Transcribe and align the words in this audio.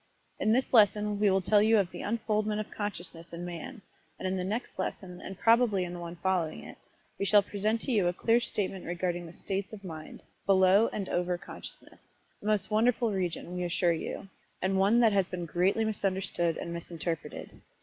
In 0.39 0.51
this 0.51 0.73
lesson 0.73 1.19
we 1.19 1.29
will 1.29 1.43
tell 1.43 1.61
you 1.61 1.77
of 1.77 1.91
the 1.91 2.01
unfoldment 2.01 2.59
of 2.59 2.71
consciousness 2.71 3.31
in 3.31 3.45
Man, 3.45 3.83
and 4.17 4.27
in 4.27 4.35
the 4.35 4.43
next 4.43 4.79
lesson, 4.79 5.21
and 5.21 5.37
probably 5.37 5.83
in 5.83 5.93
the 5.93 5.99
one 5.99 6.15
following 6.15 6.63
it, 6.63 6.79
we 7.19 7.25
shall 7.25 7.43
present 7.43 7.81
to 7.81 7.91
you 7.91 8.07
a 8.07 8.11
clear 8.13 8.39
statement 8.39 8.87
regarding 8.87 9.27
the 9.27 9.31
states 9.31 9.73
of 9.73 9.83
mind, 9.83 10.23
below 10.47 10.87
and 10.91 11.07
over 11.07 11.37
consciousness 11.37 12.15
a 12.41 12.45
most 12.47 12.71
wonderful 12.71 13.11
region, 13.11 13.55
we 13.55 13.63
assure 13.63 13.91
you, 13.93 14.27
and 14.59 14.79
one 14.79 14.99
that 15.01 15.13
has 15.13 15.29
been 15.29 15.45
greatly 15.45 15.85
misunderstood 15.85 16.57
and 16.57 16.73
misinterpreted. 16.73 17.61